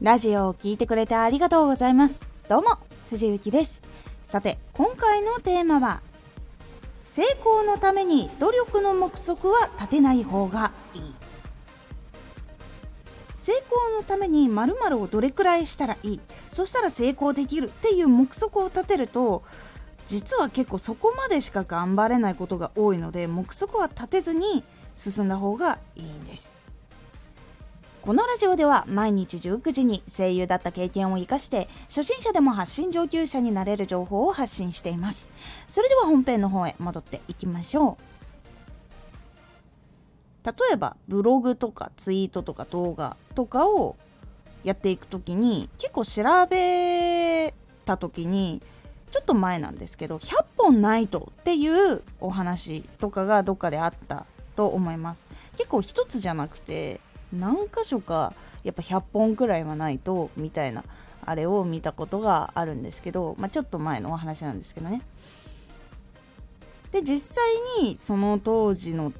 [0.00, 2.24] ラジオを聴いてくれてありがとうございます。
[2.48, 2.68] どうも
[3.10, 3.80] 藤幸です。
[4.22, 6.02] さて今回のテーマは
[7.04, 11.14] 成功のために努力の目測は立てない方がいい。
[13.34, 16.20] 成功のために〇〇をどれくらいしたらいい？
[16.46, 19.42] そしたら成功できるっていう目測を立てると
[20.06, 24.62] 実は結構そこまでしか頑張れないことが多いので目測は立てずに
[24.94, 26.60] 進んだ方がいいんです。
[28.08, 35.28] このラジオでは毎日19時に声優だった経験を生かして初心者でも発信上級者になれる情報を発信しています。
[35.66, 37.98] それでは本編の方へ戻っていきましょ
[40.42, 40.46] う。
[40.46, 43.94] 例えばブログとかツイートとか動画とかを
[44.64, 47.52] やっていく時に結構調べ
[47.84, 48.62] た時に
[49.10, 54.24] ちょっと前なんですけど100本ないとっていうお話とかがどっかであった
[54.56, 55.26] と思います。
[55.58, 58.32] 結構一つじゃなくて何箇所か
[58.64, 60.84] やっぱ100本くらいはないとみたいな
[61.24, 65.02] あれを見たことがあるんですけど、まあ、ちょっと前のお話なんですけどね。
[66.90, 67.44] で実際
[67.82, 69.12] にその当時の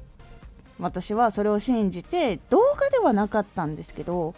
[0.79, 4.33] 私はそれを信じて動画ではなかったんですけど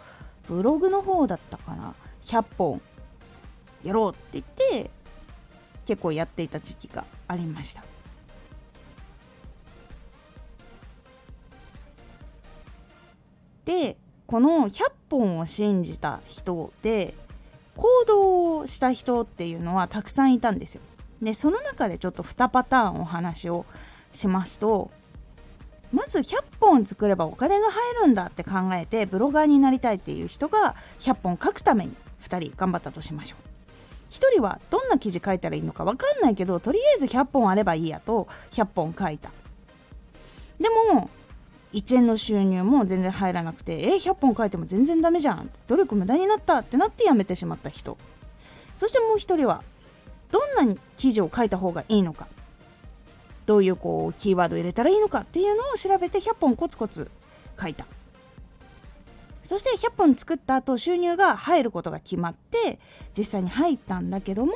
[0.48, 1.94] ブログの方だったかな。
[2.26, 2.80] 100本
[3.82, 4.44] やろうって言っ
[4.84, 4.90] て
[5.86, 7.91] 結構やっていた時期がありました。
[13.64, 13.96] で
[14.26, 17.14] この100本を信じた人で
[17.76, 20.80] 行動をした人っていうのはたくさんいたんですよ。
[21.20, 23.64] でその中でちょっと2パターンお話を
[24.12, 24.90] しますと
[25.92, 34.12] まず100本作ればお金が入るんだって考えてブロガーになりたいっていう人が100本書くために2人頑張ったとしましょう。
[34.12, 39.30] 1人はどんな記事書いたらいいのか分かんないけどとりあえず100本あればいいやと100本書いた。
[40.58, 41.08] でも
[41.72, 45.50] 1円の収入も全然入らなくてえ100本書いても全然ダメじゃん。
[45.68, 47.96] 努力無駄になったってなってやめてしまった人。
[48.74, 49.62] そしてもう一人は
[50.30, 52.28] どんな記事を書いた方がいいのか。
[53.44, 57.10] どういうこうキーワードを入れたらいいのかっていうのを調べて100本コツコツ
[57.60, 57.86] 書いた。
[59.42, 62.78] そして100本作った後収入が入ることが決まって
[63.16, 64.52] 実際に入ったんだけども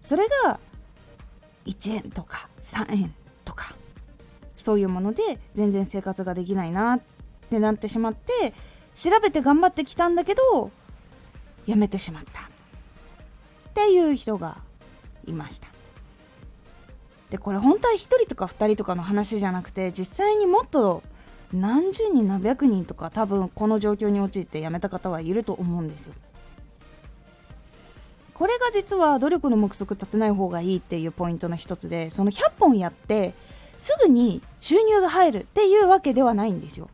[0.00, 0.60] それが
[1.66, 3.14] 1円とか3円。
[4.58, 7.00] そういうもので全然生活ができないなっ
[7.48, 8.52] てなってしまって
[8.94, 10.70] 調べて頑張ってきたんだけど
[11.66, 12.42] やめてしまった。
[12.42, 14.58] っていう人が
[15.26, 15.68] いました。
[17.30, 21.02] でこれ本当は1人とか2人とかの話じゃなくて実際にもっと
[21.52, 26.14] 何十人何百人とか多分この状況に陥って辞めた方はいると思うんですよ。
[28.34, 33.34] これが実は努力の目測立てない方がいいっていうポイントの一つでその100本やって
[33.78, 36.90] すぐに収入が入るっていうわけではないんですよ。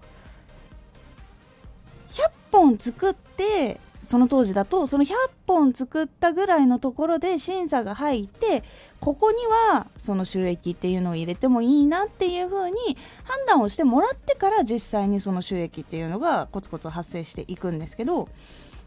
[2.10, 5.14] 100本作ってその当時だとその100
[5.46, 8.62] 本作ったぐらいのところで審査が入って
[9.00, 12.76] ここにはその収益っていうのを入れてもいいなっていう風に
[13.24, 18.28] 判断をしてもらってから実際にその収益っていうのがコツコツ発生していくんですけど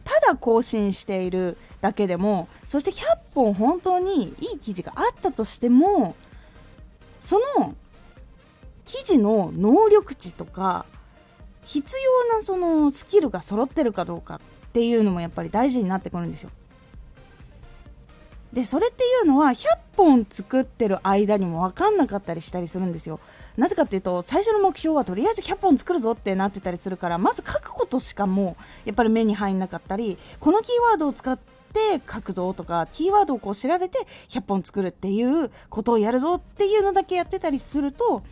[0.04, 6.16] ただ更新しているだけでもそして100本本当にいい記事があったとしても
[7.20, 7.76] その
[8.88, 10.86] 記事の能力値とか
[11.66, 11.96] 必
[12.30, 14.40] 要なそのスキルが揃ってるかどうかっ
[14.72, 16.50] ていうのもやっぱり大事になってくるんですよ。
[18.54, 23.20] でそれっていうのは100本作ってる間にも分かんなかったりしたりするんですよ。
[23.58, 34.00] なぜかっていうと最初の目標はとりあえず100本作るぞってなってたりするからまず書くことしかもうやっぱり目に入んなかったりこのキーワードを使って書くぞとかキーワードをこう調べて
[34.30, 38.24] 100本作るっていうことをやるぞっていうのだけやってたりすると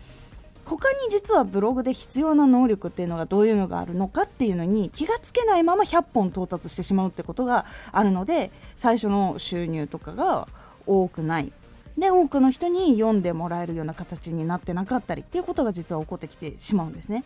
[0.65, 10.47] 他に実はブログで必要な能力っていうのがどういうのがあるのかっていうのに気がつけないまま100本到達してしまうってことがあるので最初の収入とかが
[10.87, 11.51] 多くない
[11.97, 17.23] で多くの人に読んでもらえるような形になってなかったりっていうことが実は起こってきてしまうんですね。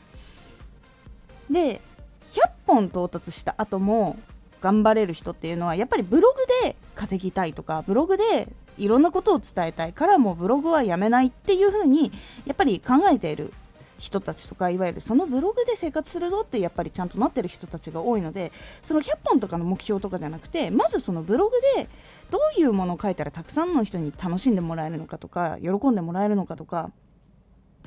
[1.50, 1.81] で
[2.30, 4.18] 100本到達した後も
[4.62, 8.47] 頑張れる人っていうのはやっぱりブログで稼ぎたいとかブログで
[8.79, 12.11] いろんなことを伝えたいからもうブログはやめないっていう風に
[12.45, 13.53] やっぱり考えている
[13.99, 21.89] 人たちとかいわゆるそのブログで生活するぞってやっぱりちゃんとなってる人たちが多いのでその100本とかの目標とかじゃなくてまずそのブログで
[22.31, 26.91] どういうものを書いたらたくさんの人に楽しんでもらえるのかとか喜んでもらえるのかとか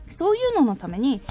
[0.06, 1.22] そういうののために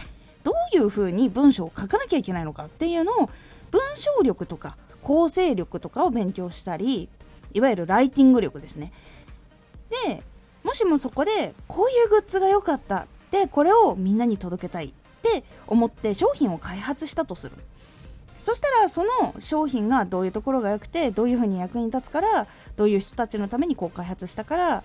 [0.43, 3.29] どういうふうに文章を書かなきゃいけないのかっていうのを
[3.69, 7.09] 文章力とか構成力とかを勉強したり
[7.53, 8.91] いわゆるライティング力ですね。
[10.05, 10.23] で
[10.63, 13.07] もしもそこでこういうグッズが良かった。
[13.31, 17.55] でこれをみんなに届けたいって思って商品を開発したとする。
[18.35, 24.83] そしたらその商品がどういうところが良くてどういうふうに役に立つからどういう人たちのためにこう開発したから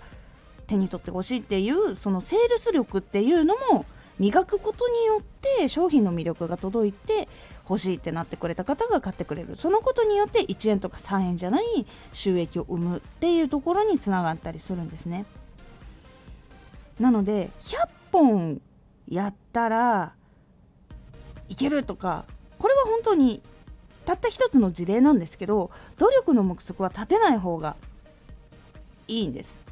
[0.66, 3.86] 手に取ってほしいっていうそのセールス力っていうのも
[4.18, 5.22] 磨くことによっ
[5.58, 7.28] て商品の魅力が届いて
[7.68, 9.56] 欲しいってなってくれた方が買ってくれる。
[9.56, 11.64] そのことによって1円とか3円じゃない
[12.12, 15.26] 収益を生むっていうところにつながったりするんですね。
[17.00, 18.60] なので100本
[19.08, 20.14] やったら
[21.48, 22.24] いけるとか
[22.58, 23.42] これは本当に
[24.04, 27.76] たった一つの事例なんですけど努力の目測は立てない方が
[29.08, 29.65] いいんです。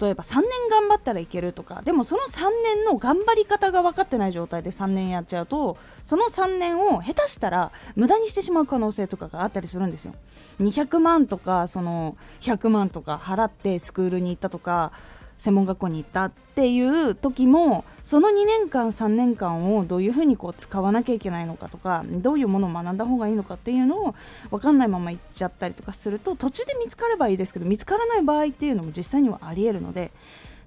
[0.00, 10.14] 例えば3年頑張ったらいけるとかでもその3年の頑張り方が分かってない状態で3年やっちゃうとその3年を下手したら無駄にしてしまう可能性とかがあったりするんですよ。
[10.60, 14.92] 200万とかその100万とか払ってスクールに行ったとか
[15.38, 24.14] 専門学校に行ったっていう時もその2年間3年間をどういうふうにこう使わなきゃいけないのかとかどういうものを学んだ方がいいのかっていうのを
[24.50, 30.12] 分かんないまま行っちゃったりとかすると途中で見つかればいいですけど見つからない場合っていうのも実際にはありえるので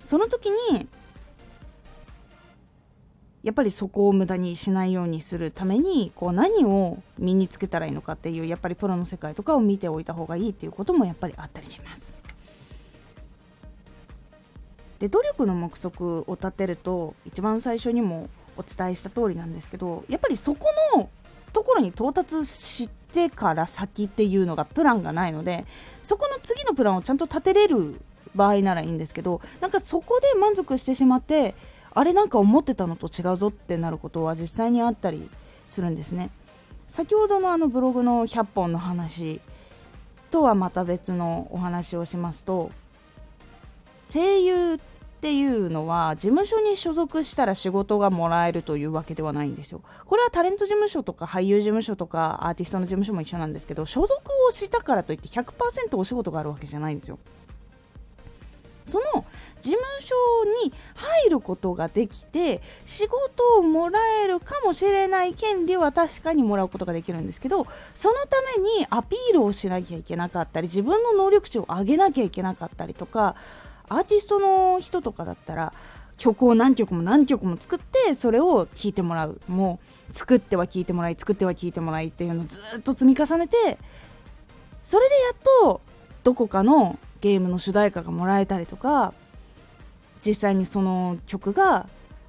[0.02, 0.88] その時に
[3.42, 12.19] やっぱりそこを無駄にしないようにするためにこう何を身につけたらいいのかっていうやっぱりプロの世界とかを見ておいた方がいいっていうこともやっぱりあったりします。
[15.00, 20.66] で努力の目測を立てると一番最初にもお伝えした通りなんですけどやっぱりそこ
[20.96, 21.10] の
[21.54, 25.66] ところに到達してから先っていうのがプランがないので
[26.04, 28.00] そこの次のプランをちゃんと立てれる
[28.36, 31.56] 場合ならいいんですけどなんかそこで満足してしまって
[31.92, 35.30] あれなんか思ってたのと違うぞってなることは実際にあったり
[35.66, 36.30] するんですね。
[36.88, 39.42] 先ほどのあのブログの100本の話
[40.32, 42.72] とはまた別のお話をしますと
[44.12, 44.80] 声優
[45.22, 49.82] ていうのは事務所に所属したら仕事がもらえるというわけではないんですよ。
[50.06, 57.20] これはタレント事務所とか俳優事務所とかアーティストの事務所も一緒なんですけど所属をしたからといって100%お仕事があるわけじゃないんですよ。
[58.86, 59.24] その
[59.62, 60.16] 事務所
[60.66, 73.36] に入ることができて仕事をもらえるかもしれない権利は確かにもらうことができるんですけどそのためにアピールをしなきゃいけなかったり自分の能力値を上げなきゃいけなかったりとか
[73.90, 75.74] アーティストの人とかだったら
[76.18, 79.42] 曲を何曲も何曲も作ってそれを聴いてもらう。
[79.48, 83.78] もう作っては聴いてもらい作っては聴いてもらいっていうのをずっと積み重ねて
[84.82, 85.82] それでやっと
[86.24, 89.14] どこかのゲームの主題歌がもらえたりとか
[90.26, 91.88] 実際にその曲が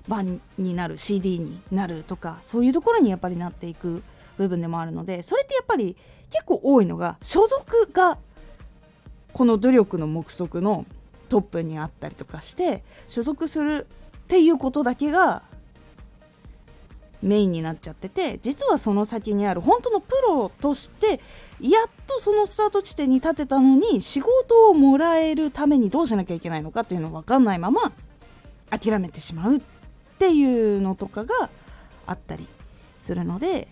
[0.09, 4.03] 版になる CD になるとかそういうところにやっぱりなっていく
[4.37, 5.97] 部分でもあるのでそれってやっぱり
[6.31, 8.19] 結構多いのが所属が
[9.33, 10.85] この努力の目測の
[11.31, 13.87] トップにあったりとかして所属する
[14.25, 15.43] っていうことだけが
[17.23, 21.21] メインになっちゃってて実はその先にある本当のプロとして
[21.61, 27.93] やっとそのスタート地点に立てたのに仕事をもらえるためにどうしなきゃいけないのかっていうの分かんないまま
[28.71, 29.61] 諦めてしまうっ
[30.19, 31.51] ていうのとかが
[32.07, 32.49] あったり
[32.97, 33.69] するので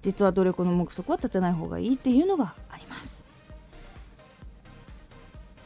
[0.00, 3.24] 実は努力の目測は立てない方がいいっていうのがあります。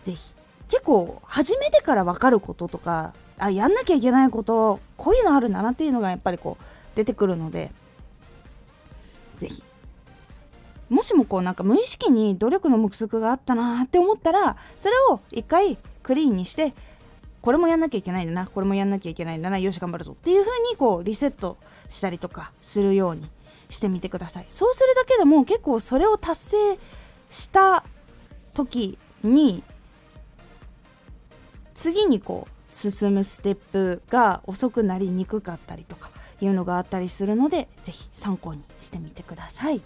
[0.03, 0.36] ぜひ
[0.69, 6.65] 結構始めてから分かることとかあやんなきゃいけないことこういうのあるんだなっていうのがやっぱりこう
[6.97, 7.71] 出てくるので
[9.39, 9.63] 是非
[10.89, 16.73] もしもこうなんか無意識に努力の目測があったなって思ったらそれを一回クリーンにして
[17.43, 21.59] これもやんなきゃいけないんだなこれもやんなきゃいけないんだなよし頑張るぞっていう風にこうリセット
[21.89, 23.29] したりとかするように
[23.69, 24.47] してみてください。
[24.49, 26.79] そうするだけでも結構それを達成
[27.29, 27.85] した
[28.55, 29.63] 時に
[31.77, 39.83] 次にこう進むステップが遅くなりにくかったりとかいうのがあったりするので是非参考にしてみてください。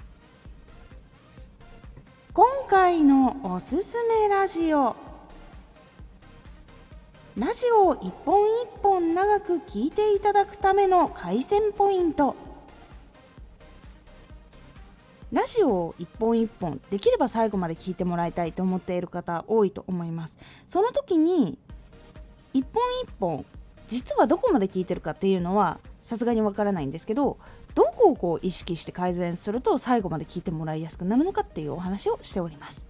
[2.32, 4.94] 今回のおすすめラジオ。
[7.36, 12.36] ラジオを一本一本長く聞いていただくための改善ポイント。
[15.32, 20.38] ラジオを一本一本できれば最後まで聞いてもらいたいと思っている方多いと思います。
[20.68, 21.58] その時に
[22.52, 23.44] 一本一本
[23.88, 27.38] 実はどこまで聞いてるかっていうのはさすがにわからないんですけど
[27.74, 32.89] どこをこう意識して改善すると最後まで聞いてもらいやすくなるのかっていうお話をしております。